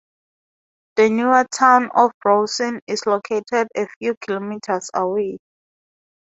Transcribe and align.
The 0.95 1.09
newer 1.11 1.45
town 1.53 1.91
of 1.93 2.13
Rawson 2.25 2.81
is 2.87 3.05
located 3.05 3.67
a 3.77 3.87
few 3.99 4.15
kilometres 4.15 4.89
away. 4.95 5.37